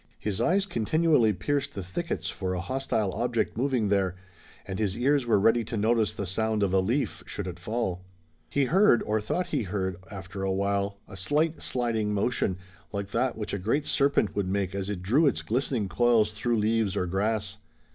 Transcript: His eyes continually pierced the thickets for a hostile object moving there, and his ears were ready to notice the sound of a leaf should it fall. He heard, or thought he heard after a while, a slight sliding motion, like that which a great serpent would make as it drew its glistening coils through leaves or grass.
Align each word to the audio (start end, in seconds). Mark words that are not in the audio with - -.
His 0.17 0.41
eyes 0.41 0.65
continually 0.65 1.31
pierced 1.31 1.75
the 1.75 1.83
thickets 1.83 2.27
for 2.27 2.55
a 2.55 2.59
hostile 2.59 3.11
object 3.13 3.55
moving 3.55 3.89
there, 3.89 4.15
and 4.65 4.79
his 4.79 4.97
ears 4.97 5.27
were 5.27 5.39
ready 5.39 5.63
to 5.65 5.77
notice 5.77 6.15
the 6.15 6.25
sound 6.25 6.63
of 6.63 6.73
a 6.73 6.79
leaf 6.79 7.23
should 7.27 7.45
it 7.45 7.59
fall. 7.59 8.01
He 8.49 8.65
heard, 8.65 9.03
or 9.03 9.21
thought 9.21 9.45
he 9.53 9.61
heard 9.61 9.97
after 10.09 10.41
a 10.41 10.51
while, 10.51 10.97
a 11.07 11.15
slight 11.15 11.61
sliding 11.61 12.15
motion, 12.15 12.57
like 12.91 13.09
that 13.09 13.37
which 13.37 13.53
a 13.53 13.59
great 13.59 13.85
serpent 13.85 14.35
would 14.35 14.47
make 14.47 14.73
as 14.73 14.89
it 14.89 15.03
drew 15.03 15.27
its 15.27 15.43
glistening 15.43 15.87
coils 15.87 16.31
through 16.31 16.57
leaves 16.57 16.97
or 16.97 17.05
grass. 17.05 17.59